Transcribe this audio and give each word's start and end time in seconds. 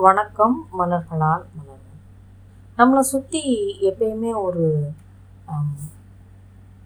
வணக்கம் 0.00 0.66
மலர்களால் 0.72 1.44
மலர்கள். 1.54 1.96
நம்மளை 2.78 2.98
சுற்றி 2.98 3.76
எப்பயுமே 3.80 4.42
ஒரு 4.42 4.90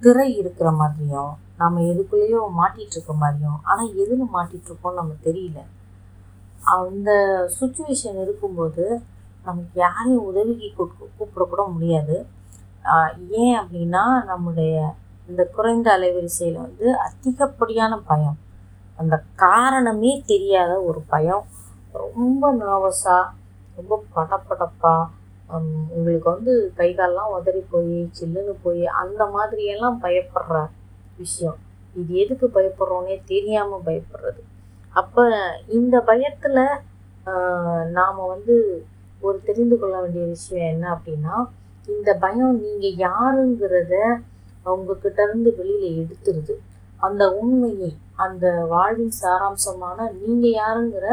திரை 0.01 0.37
இருக்கிற 0.37 0.71
மாதிரியும் 0.71 1.39
நம்ம 1.59 1.81
எதுக்குள்ளேயோ 1.81 2.51
மாட்டிட்டு 2.59 2.91
இருக்க 2.91 3.13
மாதிரியும் 3.13 3.61
ஆனால் 3.63 3.97
எதில் 3.97 4.25
மாட்டிட்டு 4.35 4.69
இருக்கோம்னு 4.69 4.95
நம்ம 4.95 5.13
தெரியல. 5.25 5.63
அந்த 6.65 7.11
சுச்சுவேஷன் 7.61 8.23
இருக்கும்போது 8.23 9.03
நமக்கு 9.45 9.81
யாரையும் 9.81 10.25
உதவிக்கு 10.25 10.75
கூப்~ 10.77 11.13
கூப்பிடக்கூட 11.19 11.73
முடியாது. 11.73 12.27
ஏன் 13.31 13.61
அப்படின்னா 13.61 14.25
நம்முடைய 14.25 14.95
இந்த 15.29 15.45
குறைந்த 15.45 15.99
அலைவரிசையில் 15.99 16.61
வந்து 16.61 16.99
அதிகப்படியான 16.99 17.99
பயம். 17.99 18.39
அந்த 18.97 19.23
காரணமே 19.35 20.23
தெரியாத 20.27 20.81
ஒரு 20.81 21.01
பயம். 21.01 21.61
ரொம்ப 22.01 22.53
நர்வஸாக 22.61 23.33
ரொம்ப 23.79 23.95
படபடப்பாக 24.15 25.11
உங்களுக்கு 25.97 26.29
வந்து 26.35 26.53
கை 26.79 26.89
கால்லாம் 26.99 27.33
உதறி 27.37 27.63
போய் 27.73 27.97
சில்லுன்னு 28.19 28.55
போய் 28.63 28.85
அந்த 29.03 29.23
மாதிரியெல்லாம் 29.35 29.99
பயப்படுற 30.05 30.59
விஷயம். 31.23 31.59
இது 31.97 32.13
எதுக்கு 32.23 32.47
பயப்படுறோன்னே 32.57 33.17
தெரியாமல் 33.33 33.85
பயப்படுறது. 33.89 34.41
அப்போ 34.95 35.23
இந்த 35.79 35.97
பயத்தில் 36.09 36.63
நாம் 37.99 38.21
வந்து 38.35 38.55
ஒரு 39.23 39.39
தெரிந்து 39.49 39.77
கொள்ள 39.81 39.97
வேண்டிய 40.03 40.25
விஷயம் 40.37 40.71
என்ன 40.75 40.85
அப்படின்னா 40.95 41.35
இந்த 41.89 42.11
பயம் 42.25 42.57
நீங்கள் 42.65 42.99
யாருங்கிறத 43.09 43.95
உங்ககிட்ட 44.67 45.21
இருந்து 45.27 45.51
வெளியில் 45.59 46.01
எடுத்துருது. 46.03 46.55
அந்த 47.07 47.23
உண்மையை 47.41 47.91
அந்த 48.25 48.47
வாழ்வின் 48.73 49.15
சாராம்சமான 49.23 49.99
நீங்கள் 50.23 50.57
யாருங்கிற 50.63 51.07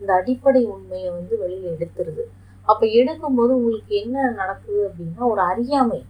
இந்த 0.00 0.10
அடிப்படை 0.20 0.62
உண்மையை 0.74 1.10
வந்து 1.18 1.34
வெளியில் 1.42 1.72
எடுத்துருது. 1.74 2.24
அப்போ 2.68 2.84
எடுக்கும்போது 3.00 3.52
உங்களுக்கு 3.58 3.92
என்ன 4.02 4.24
நடக்குது 4.40 4.80
அப்படின்னா 4.88 5.22
ஒரு 5.32 5.42
அறியாமை 5.50 6.00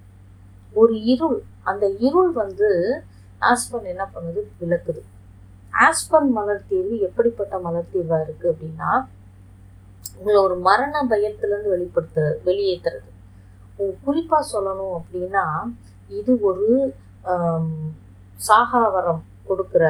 ஒரு 0.80 0.94
இருள். 1.12 1.38
அந்த 1.70 1.84
இருள் 2.06 2.32
வந்து 2.42 2.68
ஆஸ்பன் 3.50 3.90
என்ன 3.92 4.04
பண்ணுது? 4.14 4.40
விளக்குது. 4.60 5.02
ஆஸ்பன் 5.86 6.30
மலர் 6.36 6.66
தீர்வு 6.70 6.96
எப்படிப்பட்ட 7.08 7.54
மலர் 7.66 7.92
தீர்வாக 7.94 8.24
இருக்குது 8.26 8.52
அப்படின்னா 8.52 8.90
உங்களை 10.18 10.38
ஒரு 10.46 10.56
மரண 10.68 10.94
பயத்திலேருந்து 11.12 11.74
வெளிப்படுத்து 11.74 12.24
வெளியேற்றுறது 12.46 13.10
குறிப்பாக 14.06 14.44
சொல்லணும் 14.52 14.94
அப்படின்னா 14.98 15.44
இது 16.10 16.32
ஒரு 16.48 16.68
சாகாவரம் 18.38 19.22
கொடுக்குற 19.48 19.84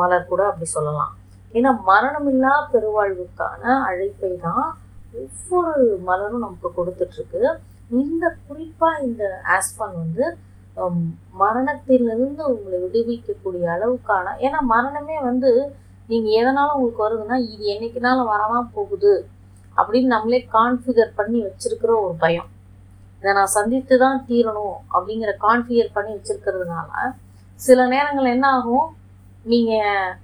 மலர் 0.00 0.30
கூட 0.30 0.42
அப்படி 0.50 0.68
சொல்லலாம். 0.76 1.12
ஏன்னா 1.54 1.70
மரணமில்லா 1.90 2.52
பெருவாழ்வுக்கான 2.72 3.62
அழைப்பை 3.88 4.32
தான் 4.46 4.66
ஒவ்வொரு 5.20 5.84
மலரும் 6.08 6.44
நமக்கு 6.44 6.68
கொடுத்துட்ருக்கு. 6.78 7.42
இந்த 8.00 8.24
குறிப்பாக 8.48 9.04
இந்த 9.06 9.24
ஆஸ்பன் 9.56 9.94
வந்து 10.02 10.24
மரணத்திலிருந்து 11.42 12.42
உங்களை 12.54 12.78
விடுவிக்கக்கூடிய 12.82 13.64
அளவுக்கான 13.76 14.34
ஏன்னா 14.44 14.58
மரணமே 14.74 15.16
வந்து 15.28 15.50
நீங்கள் 16.10 16.36
எதனால 16.40 16.74
உங்களுக்கு 16.76 17.04
வருதுன்னா 17.04 17.38
இது 17.52 17.64
என்னைக்குனாலும் 17.74 18.30
வரலாம் 18.32 18.68
போகுது 18.76 19.14
அப்படின்னு 19.76 20.14
நம்மளே 20.14 20.40
கான்ஃபிகர் 20.56 21.16
பண்ணி 21.18 21.38
வச்சிருக்கிற 21.46 21.90
ஒரு 22.04 22.14
பயம். 22.22 22.48
இதை 23.18 23.32
நான் 23.38 23.56
சந்தித்து 23.56 23.94
தான் 24.04 24.20
தீரணும் 24.28 24.76
அப்படிங்கிற 24.94 25.32
கான்ஃபிகர் 25.46 25.94
பண்ணி 25.96 26.12
வச்சிருக்கிறதுனால 26.16 26.90
சில 27.60 27.86
நேரங்கள் 27.94 28.32
என்ன 28.34 28.46
ஆகும்? 28.58 28.88
நீங்கள் 29.44 30.14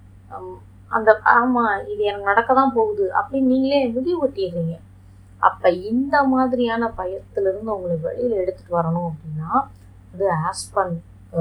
அந்த 0.97 1.11
ஆமாம் 1.37 1.77
இது 1.92 2.03
எனக்கு 2.11 2.31
நடக்க 2.31 2.50
தான் 2.61 2.75
போகுது 2.78 3.06
அப்படின்னு 3.19 3.53
நீங்களே 3.55 3.78
முடிவு 3.97 4.19
கட்டிடுறீங்க. 4.23 4.75
அப்போ 5.42 5.69
இந்த 5.91 6.17
மாதிரியான 6.33 6.84
பயத்திலிருந்து 6.98 7.70
உங்களை 7.77 7.97
வெளியில் 8.06 8.41
எடுத்துகிட்டு 8.42 8.78
வரணும் 8.78 9.09
அப்படின்னா 9.11 9.50
அது 10.12 10.27
ஆஸ்பன் 10.48 10.94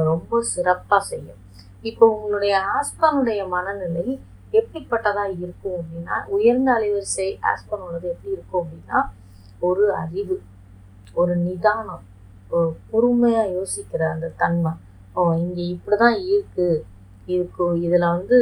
ரொம்ப 0.10 0.42
சிறப்பாக 0.54 1.02
செய்யும். 1.12 1.42
இப்போ 1.90 2.06
உங்களுடைய 2.16 2.54
ஆஸ்பனுடைய 2.78 3.42
மனநிலை 3.56 4.06
எப்படிப்பட்டதாக 4.60 5.36
இருக்கும் 5.44 5.78
அப்படின்னா 5.80 6.16
உயர்ந்த 6.36 6.70
அலைவரிசை 6.78 7.28
ஆஸ்பன் 7.52 7.86
உள்ளது 7.88 8.08
எப்படி 8.14 8.36
இருக்கும் 8.36 8.62
அப்படின்னா 8.64 9.00
ஒரு 9.62 9.86
அறிவு 10.04 10.36
ஒரு 11.22 11.34
நிதானம் 11.48 12.04
ஒரு 12.52 12.70
பொறுமையாக 12.90 13.54
யோசிக்கிற 13.58 14.02
அந்த 14.16 14.28
தன்மை. 14.42 14.72
ஓ 15.16 15.24
இங்கே 15.44 15.64
இப்படி 15.76 15.98
தான் 16.04 16.18
இருக்குது 16.28 16.84
இருக்கு 17.34 17.66
இதில் 17.86 18.14
வந்து 18.16 18.38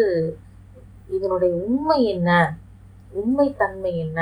இதனுடைய 1.17 1.51
உண்மை 1.65 1.99
என்ன? 2.13 2.29
உண்மை 3.21 3.47
தன்மை 3.61 3.91
என்ன? 4.05 4.19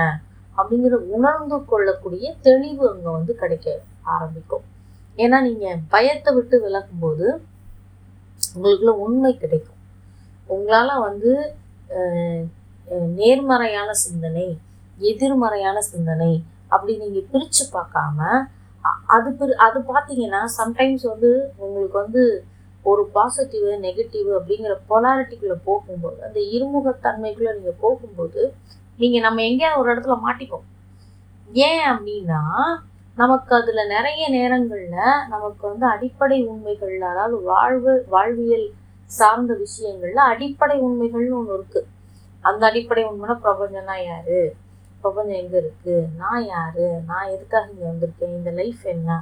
அப்படிங்கிற 0.58 0.96
உணர்ந்து 1.16 1.58
கொள்ளக்கூடிய 1.72 2.26
தெளிவு 2.48 2.84
அங்கே 2.92 3.10
வந்து 3.18 3.34
கிடைக்க 3.42 3.68
ஆரம்பிக்கும். 4.16 4.66
ஏன்னா 5.18 5.38
நீங்கள் 5.48 5.82
பயத்தை 5.94 6.32
விட்டு 6.38 6.56
விலகும்போது 6.66 7.28
உங்களுக்குள்ள 8.56 8.94
உண்மை 9.06 9.34
கிடைக்கும். 9.44 9.80
உங்களால் 10.50 11.04
வந்து 11.08 11.32
நேர்மறையான 13.20 13.90
சிந்தனை 14.06 14.48
எதிர்மறையான 15.10 15.78
சிந்தனை 15.92 16.32
அப்படி 16.74 16.94
நீங்கள் 17.04 17.28
பிரித்து 17.34 17.66
பார்க்காம 17.76 18.30
அது 19.16 19.30
பிரி 19.40 19.54
அது 19.66 19.80
பார்த்தீங்கன்னா 19.92 20.42
சம்டைம்ஸ் 20.58 21.06
வந்து 21.12 21.32
உங்களுக்கு 21.64 21.98
வந்து 22.04 22.24
ஒரு 22.90 23.04
பாசிட்டிவ் 23.16 23.68
நெகட்டிவ் 23.88 24.30
அப்படிங்கிற 24.38 24.74
பொலாரிட்டிக்குள்ளே 24.92 25.58
போகும்போது 25.70 26.20
அந்த 26.28 26.40
இருமுகத்தன்மைக்குள்ளே 26.56 27.54
நீங்கள் 27.58 27.82
போகும்போது 27.86 28.42
நீங்கள் 29.02 29.26
நம்ம 29.26 29.44
எங்கேயாவது 29.50 29.82
ஒரு 29.82 29.92
இடத்துல 29.94 30.16
மாட்டிப்போம். 30.26 30.66
ஏன் 31.66 31.86
அப்படின்னா 31.92 32.42
நமக்கு 33.18 33.52
அதில் 33.58 33.92
நிறைய 33.94 34.24
நேரங்களில் 34.36 35.00
நமக்கு 35.34 35.64
வந்து 35.70 35.86
அடிப்படை 35.94 36.38
உண்மைகள் 36.52 36.96
அதாவது 37.12 37.38
வாழ்வு 37.52 37.94
வாழ்வியல் 38.14 38.68
சார்ந்த 39.12 39.54
விஷயங்களில் 39.64 40.22
அடிப்படை 40.32 40.78
உண்மைகள்னு 40.88 41.38
ஒன்று 41.40 41.58
இருக்குது 41.58 41.90
அந்த 42.44 42.62
அடிப்படை 42.70 43.04
உண்மைனா 43.10 43.36
பிரபஞ்சம்னா 43.46 43.96
யார்? 44.10 44.38
பிரபஞ்சம் 45.04 45.40
எங்கே 45.42 45.58
இருக்குது 45.62 45.96
நான் 46.22 46.46
யார்? 46.54 46.86
நான் 47.10 47.32
எதுக்காக 47.34 47.68
இங்கே 47.72 47.86
வந்திருக்கேன்? 47.90 48.36
இந்த 48.40 48.52
லைஃப் 48.60 48.84
என்ன? 48.94 49.18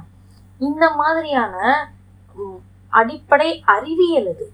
இந்த 0.60 0.84
மாதிரியான 1.00 1.56
அடிப்படை 2.92 3.62
அறிவியல் 3.64 4.28
அது. 4.28 4.46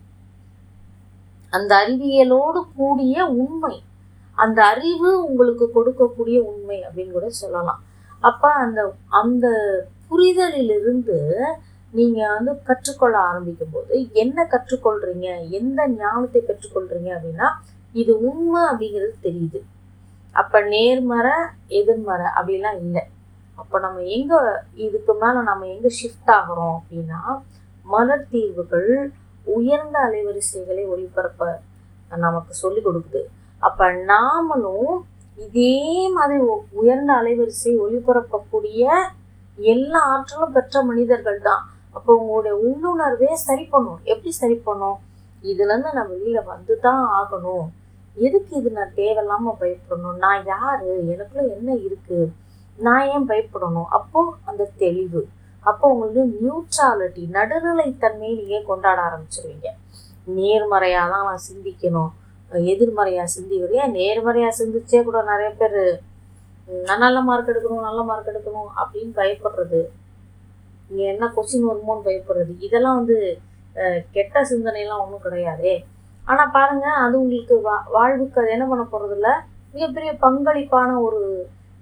அந்த 1.53 1.87
அறிவியலோடு 1.87 2.61
கூடிய 2.77 3.27
உண்மை. 3.27 3.83
அந்த 4.39 4.65
அறிவு 4.65 5.25
உங்களுக்கு 5.25 5.65
கொடுக்கக்கூடிய 5.75 6.39
உண்மை 6.41 6.79
அப்படின்னு 6.87 7.11
கூட 7.11 7.29
சொல்லலாம். 7.29 7.83
அப்போ 8.21 8.49
அந்த 8.65 8.95
அந்த 9.09 9.47
புரிதலிலிருந்து 10.11 11.19
நீங்கள் 11.93 12.33
வந்து 12.35 12.63
கற்றுக்கொள்ள 12.63 13.19
ஆரம்பிக்கும் 13.19 13.73
போது 13.73 14.11
என்ன 14.13 14.47
கற்றுக்கொள்றீங்க? 14.51 15.29
எந்த 15.51 15.89
ஞானத்தை 15.89 16.41
பெற்றுக்கொள்றீங்க 16.49 17.11
அப்படின்னா 17.17 17.49
இது 17.93 18.13
உண்மை 18.21 18.63
அப்படிங்கிறது 18.71 19.15
தெரியுது. 19.23 19.61
அப்போ 20.33 20.61
நேர்மறை 20.61 21.37
எதிர்மறை 21.69 22.27
அப்படிலாம் 22.39 22.79
இல்லை. 22.79 23.03
அப்போ 23.55 23.79
நம்ம 23.79 24.01
எங்கே 24.17 24.39
இதுக்கு 24.75 25.15
மேலே 25.15 25.41
நம்ம 25.43 25.67
எங்கே 25.67 25.91
ஷிஃப்ட் 26.01 26.31
ஆகிறோம் 26.39 26.77
அப்படின்னா 26.79 27.21
மலர் 27.85 28.27
உயர்ந்த 29.47 29.97
அலைவரிசைகளை 30.09 30.85
ஒளிபரப்ப 30.95 31.61
நமக்கு 32.17 32.55
சொல்லி 32.55 32.81
கொடுக்குது. 32.81 33.23
அப்போ 33.59 33.93
நாமளும் 33.93 35.05
இதே 35.37 36.09
மாதிரி 36.09 36.37
உயர்ந்த 36.71 37.11
அலைவரிசை 37.15 37.73
ஒளிபரப்பக்கூடிய 37.85 38.91
எல்லா 39.59 40.01
ஆற்றலும் 40.03 40.53
பெற்ற 40.53 40.83
மனிதர்கள் 40.83 41.41
தான். 41.41 41.63
அப்போ 41.93 42.15
உங்களுடைய 42.15 42.55
உள்ளுணர்வே 42.67 43.33
சரி 43.33 43.65
பண்ணும். 43.65 44.01
எப்படி 44.05 44.31
சரி 44.31 44.55
பண்ணும்? 44.55 44.99
இதுலேருந்து 45.43 45.93
நான் 45.93 46.09
வெளியில் 46.09 46.43
வந்து 46.43 46.79
தான் 46.79 47.03
ஆகணும். 47.21 47.67
எதுக்கு 48.17 48.57
இது 48.57 48.71
நான் 48.71 48.95
தேவையில்லாமல் 48.95 49.61
பயப்படணும்? 49.61 50.17
நான் 50.17 50.45
யாரு? 50.45 50.91
எனக்குள்ள 51.15 51.55
என்ன 51.55 51.75
இருக்கு? 51.75 52.33
நான் 52.79 53.07
ஏன் 53.07 53.29
பயப்படணும்? 53.29 53.89
அப்போ 53.89 54.35
அந்த 54.45 54.71
தெளிவு. 54.77 55.29
அப்போ 55.71 55.85
உங்களுக்கு 55.95 56.23
நியூட்ராலிட்டி 56.41 57.23
நடுநிலைத்தன்மையை 57.37 58.35
நீங்கள் 58.41 58.69
கொண்டாட 58.71 58.99
ஆரம்பிச்சிருவீங்க. 59.09 59.69
நேர்மறையாக 60.37 61.13
தான் 61.15 61.27
நான் 61.29 61.47
சிந்திக்கணும். 61.51 62.13
எதிர்மறையாக 62.73 63.29
சிந்திக்கிறியா 63.37 63.85
நேர்மறையாக 63.99 64.59
சிந்திச்சே 64.61 65.01
கூட 65.09 65.19
நிறைய 65.31 65.51
பேர் 65.61 65.81
நான் 66.89 67.03
நல்ல 67.07 67.19
மார்க் 67.29 67.51
எடுக்கணும் 67.53 67.87
நல்ல 67.89 68.01
மார்க் 68.11 68.31
எடுக்கணும் 68.33 68.69
அப்படின்னு 68.83 69.13
பயப்படுறது. 69.21 69.81
இங்கே 70.91 71.05
என்ன 71.15 71.25
கொஸ்டின் 71.37 71.69
வருமோன்னு 71.71 72.07
பயப்படுறது. 72.09 72.53
இதெல்லாம் 72.67 72.99
வந்து 73.01 73.19
கெட்ட 74.17 74.45
சிந்தனைலாம் 74.51 75.03
ஒன்றும் 75.05 75.25
கிடையாதே. 75.27 75.75
ஆனால் 76.31 76.53
பாருங்கள் 76.57 77.01
அது 77.05 77.15
உங்களுக்கு 77.23 77.55
வா 77.67 77.75
வாழ்வுக்கு 77.97 78.41
அது 78.43 78.55
என்ன 78.57 78.67
பண்ண 78.69 78.85
போகிறதில்ல 78.93 79.31
மிகப்பெரிய 79.75 80.11
பங்களிப்பான 80.25 80.91
ஒரு 81.07 81.21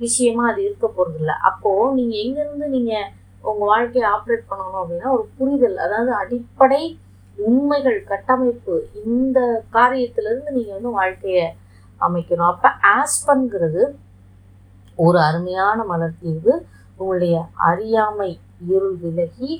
விஷயமா 0.04 0.44
அது 0.50 0.60
இருக்க 0.68 0.86
போகிறதில்ல 0.88 1.32
அப்போது 1.50 1.94
நீங்கள் 1.98 2.22
எங்கேருந்து 2.24 2.68
நீங்கள் 2.76 3.10
உங்கள் 3.48 3.70
வாழ்க்கையை 3.72 4.06
ஆப்ரேட் 4.14 4.48
பண்ணணும் 4.50 4.80
அப்படின்னா 4.82 5.08
ஒரு 5.16 5.24
புரிதல் 5.38 5.78
அதாவது 5.84 6.12
அடிப்படை 6.22 6.82
உண்மைகள் 7.48 7.98
கட்டமைப்பு 8.10 8.74
இந்த 9.04 9.38
காரியத்திலேருந்து 9.76 10.56
நீங்கள் 10.56 10.76
வந்து 10.76 10.90
வாழ்க்கையை 11.00 11.46
அமைக்கணும். 12.00 12.50
அப்போ 12.52 12.70
ஆஸ்பன்கிறது 12.96 13.82
ஒரு 15.06 15.18
அருமையான 15.28 15.78
மலர் 15.90 16.20
தீர்வு. 16.22 16.54
உங்களுடைய 16.98 17.36
அறியாமை 17.70 18.30
இருள் 18.72 18.96
விலகி 19.04 19.52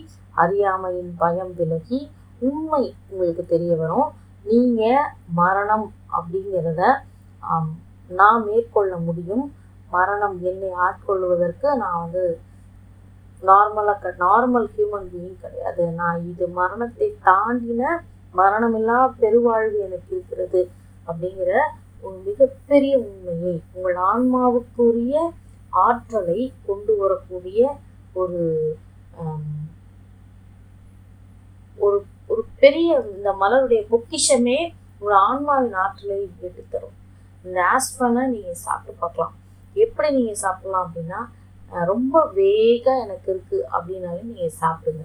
அறியாமையின் 0.42 1.12
பயம் 1.22 1.54
விலகி 1.60 2.00
உண்மை 2.48 2.84
உங்களுக்கு 3.10 3.44
தெரிய 3.54 3.72
வரும். 3.82 4.10
நீங்கள் 4.44 5.08
மரணம் 5.40 5.88
அப்படிங்கிறத 6.16 6.82
நான் 8.20 8.40
மேற்கொள்ள 8.46 8.92
முடியும். 9.06 9.44
மரணம் 9.96 10.36
என்னை 10.50 10.70
ஆட்கொள்வதற்கு 10.86 11.68
நான் 11.82 12.00
வந்து 12.04 12.24
நார்மலாக 13.50 14.12
நார்மல் 14.24 14.68
ஹியூமன் 14.74 15.08
பீயிங் 15.12 15.42
கிடையாது. 15.44 15.84
நான் 16.00 16.18
இது 16.30 16.46
மரணத்தை 16.60 17.08
தாண்டின 17.28 17.82
மரணமில்லா 18.40 18.98
பெருவாழ்வு 19.22 19.78
எனக்கு 19.86 20.10
இருக்கிறது 20.16 20.62
அப்படிங்கிற 21.08 21.52
ஒரு 22.04 22.16
மிகப்பெரிய 22.28 22.92
உண்மையை 23.06 23.54
உங்கள் 23.74 23.98
ஆன்மாவுக்குரிய 24.10 25.16
ஆற்றலை 25.86 26.40
கொண்டு 26.68 26.92
வரக்கூடிய 27.02 27.60
ஒரு 28.22 28.40
ஒரு 31.84 31.98
ஒரு 32.32 32.42
பெரிய 32.62 32.88
இந்த 33.14 33.30
மலருடைய 33.42 33.82
பொக்கிஷமே 33.92 34.58
உங்கள் 35.00 35.22
ஆன்மாவின் 35.28 35.78
ஆற்றலை 35.84 36.16
எடுத்துத்தரும். 36.24 36.96
இந்த 37.44 37.58
ஆஸ்பனை 37.74 38.22
நீங்கள் 38.34 38.60
சாப்பிட்டு 38.64 39.00
பார்க்கலாம். 39.02 39.34
எப்படி 39.84 40.08
நீங்கள் 40.16 40.42
சாப்பிடலாம் 40.44 40.84
அப்படின்னா 40.86 41.20
ரொம்ப 41.72 42.24
வேகா 42.34 42.92
எனக்கு 43.04 43.28
இருக்குது 43.32 43.66
அப்படின்னாலே 43.74 44.22
நீங்கள் 44.22 44.58
சாப்பிடுங்க. 44.60 45.04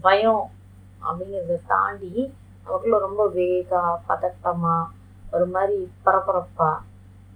பயம் 0.00 0.44
அப்படிங்கிறத 1.06 1.60
தாண்டி 1.66 2.12
நமக்குள்ள 2.64 2.98
ரொம்ப 2.98 3.22
வேகா 3.28 3.80
பதட்டமா 4.08 4.76
ஒரு 5.32 5.46
மாதிரி 5.46 5.90
பரபரப்பா 6.06 6.72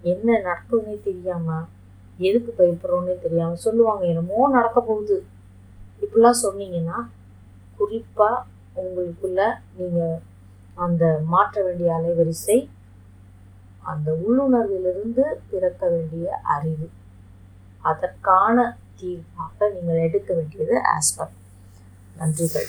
என்ன 0.03 0.29
நடக்குதுன்னே 0.39 1.03
தெரியாம 1.03 1.59
எதுக்கு 2.19 2.51
பயப்படுறோன்னே 2.59 3.15
தெரியாம 3.21 3.55
சொல்லுவாங்க. 3.55 4.05
என்னமோ 4.07 4.49
நடக்க 4.49 4.81
போகுது. 4.81 5.17
இப்படிலாம் 6.03 6.43
சொன்னீங்கன்னா 6.45 6.99
குறிப்பா 7.81 8.31
உங்களுக்குள்ள 8.77 9.41
நீங்க 9.77 10.21
அந்த 10.75 11.05
மாற்ற 11.27 11.63
வேண்டிய 11.63 11.95
அலைவரிசை 11.95 12.59
அந்த 13.81 14.09
உள்ளுணர்விலிருந்து 14.27 15.25
பிறக்க 15.51 15.89
வேண்டிய 15.89 16.39
அறிவு. 16.57 16.89
அதற்கான 17.91 18.57
தீர்வாக 19.01 19.69
நீங்கள் 19.75 20.03
எடுக்க 20.07 20.29
வேண்டியது 20.35 20.75
ஆஸ்பர் 20.97 21.33
நன்றிகள். 22.21 22.69